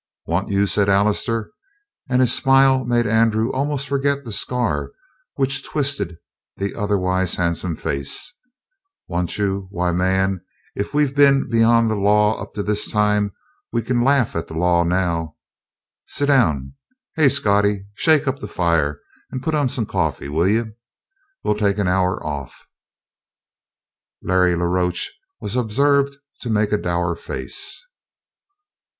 "Want 0.25 0.49
you?" 0.49 0.65
said 0.65 0.89
Allister, 0.89 1.51
and 2.09 2.21
his 2.21 2.33
smile 2.33 2.83
made 2.85 3.05
Andrew 3.05 3.51
almost 3.51 3.87
forget 3.87 4.23
the 4.25 4.31
scar 4.31 4.89
which 5.35 5.63
twisted 5.63 6.17
the 6.57 6.73
otherwise 6.73 7.35
handsome 7.35 7.75
face. 7.75 8.33
"Want 9.07 9.37
you? 9.37 9.67
Why, 9.69 9.91
man, 9.91 10.43
if 10.73 10.95
we've 10.95 11.15
been 11.15 11.47
beyond 11.47 11.91
the 11.91 11.95
law 11.97 12.41
up 12.41 12.55
to 12.55 12.63
this 12.63 12.91
time, 12.91 13.33
we 13.71 13.83
can 13.83 14.01
laugh 14.01 14.35
at 14.35 14.47
the 14.47 14.55
law 14.55 14.83
now. 14.83 15.35
Sit 16.07 16.25
down. 16.25 16.73
Hey, 17.15 17.29
Scottie, 17.29 17.85
shake 17.93 18.27
up 18.27 18.39
the 18.39 18.47
fire 18.47 19.01
and 19.29 19.43
put 19.43 19.53
on 19.53 19.69
some 19.69 19.85
coffee, 19.85 20.29
will 20.29 20.47
you? 20.47 20.73
We'll 21.43 21.53
take 21.53 21.77
an 21.77 21.87
hour 21.87 22.25
off." 22.25 22.65
Larry 24.23 24.55
la 24.55 24.65
Roche 24.65 25.11
was 25.39 25.55
observed 25.55 26.17
to 26.39 26.49
make 26.49 26.71
a 26.71 26.81
dour 26.81 27.13
face. 27.15 27.85